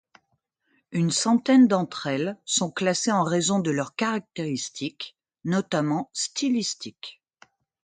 Une 0.91 1.11
centaine 1.11 1.67
d'entre 1.67 2.07
elles 2.07 2.39
sont 2.43 2.71
classées 2.71 3.11
en 3.11 3.23
raison 3.23 3.59
de 3.59 3.69
leurs 3.69 3.95
caractéristiques 3.95 5.15
notamment 5.43 6.09
stylistiques. 6.11 7.21